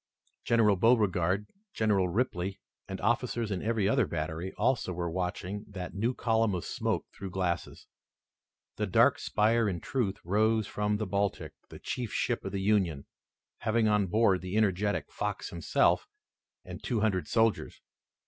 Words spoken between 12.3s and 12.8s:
of the